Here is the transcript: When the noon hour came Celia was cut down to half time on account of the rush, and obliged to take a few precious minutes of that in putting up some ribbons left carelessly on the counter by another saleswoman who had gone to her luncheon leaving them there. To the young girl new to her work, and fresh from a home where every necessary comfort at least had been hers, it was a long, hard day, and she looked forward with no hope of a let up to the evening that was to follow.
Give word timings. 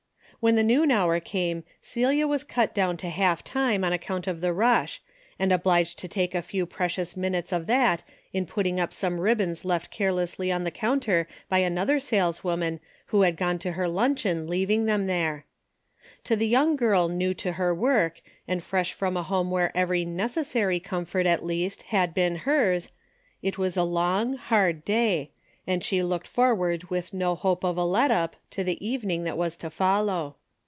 When 0.39 0.55
the 0.55 0.63
noon 0.63 0.89
hour 0.89 1.19
came 1.19 1.63
Celia 1.83 2.25
was 2.27 2.43
cut 2.43 2.73
down 2.73 2.97
to 2.97 3.09
half 3.09 3.43
time 3.43 3.83
on 3.83 3.93
account 3.93 4.25
of 4.25 4.41
the 4.41 4.51
rush, 4.51 4.99
and 5.37 5.51
obliged 5.51 5.99
to 5.99 6.07
take 6.07 6.33
a 6.33 6.41
few 6.41 6.65
precious 6.65 7.15
minutes 7.15 7.51
of 7.51 7.67
that 7.67 8.03
in 8.33 8.47
putting 8.47 8.79
up 8.79 8.91
some 8.91 9.19
ribbons 9.19 9.63
left 9.65 9.91
carelessly 9.91 10.51
on 10.51 10.63
the 10.63 10.71
counter 10.71 11.27
by 11.47 11.59
another 11.59 11.99
saleswoman 11.99 12.79
who 13.13 13.21
had 13.21 13.37
gone 13.37 13.59
to 13.59 13.73
her 13.73 13.87
luncheon 13.87 14.47
leaving 14.47 14.85
them 14.85 15.05
there. 15.05 15.45
To 16.23 16.35
the 16.35 16.47
young 16.47 16.75
girl 16.75 17.07
new 17.07 17.35
to 17.35 17.51
her 17.51 17.71
work, 17.75 18.19
and 18.47 18.63
fresh 18.63 18.93
from 18.93 19.15
a 19.15 19.21
home 19.21 19.51
where 19.51 19.71
every 19.77 20.05
necessary 20.05 20.79
comfort 20.79 21.27
at 21.27 21.45
least 21.45 21.83
had 21.83 22.15
been 22.15 22.37
hers, 22.37 22.89
it 23.43 23.59
was 23.59 23.77
a 23.77 23.83
long, 23.83 24.37
hard 24.37 24.83
day, 24.83 25.29
and 25.67 25.83
she 25.83 26.01
looked 26.01 26.25
forward 26.27 26.83
with 26.85 27.13
no 27.13 27.35
hope 27.35 27.63
of 27.63 27.77
a 27.77 27.85
let 27.85 28.09
up 28.09 28.35
to 28.49 28.63
the 28.63 28.83
evening 28.85 29.25
that 29.25 29.37
was 29.37 29.55
to 29.55 29.69
follow. 29.69 30.35